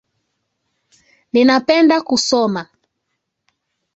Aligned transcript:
Ninapenda 1.33 1.97
kusoma. 2.07 2.61